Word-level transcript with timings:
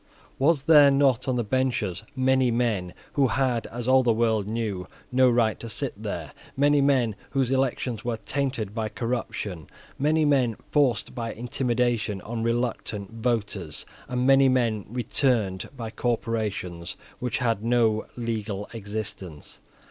Were 0.39 0.55
there 0.55 0.89
not 0.89 1.27
on 1.27 1.35
the 1.35 1.43
benches 1.43 2.01
many 2.15 2.49
men 2.49 2.95
who 3.13 3.27
had, 3.27 3.67
as 3.67 3.87
all 3.87 4.01
the 4.01 4.11
world 4.13 4.47
knew, 4.47 4.87
no 5.11 5.29
right 5.29 5.59
to 5.59 5.69
sit 5.69 5.93
there, 6.01 6.33
many 6.57 6.81
men 6.81 7.15
whose 7.29 7.51
elections 7.51 8.03
were 8.03 8.17
tainted 8.17 8.73
by 8.73 8.89
corruption, 8.89 9.67
many 9.99 10.25
men 10.25 10.55
forced 10.71 11.13
by 11.13 11.31
intimidation 11.33 12.19
on 12.21 12.41
reluctant 12.41 13.11
voters, 13.11 13.85
and 14.07 14.25
many 14.25 14.49
men 14.49 14.85
returned 14.89 15.69
by 15.77 15.91
corporations 15.91 16.97
which 17.19 17.37
had 17.37 17.63
no 17.63 18.07
legal 18.15 18.67
existence? 18.73 19.59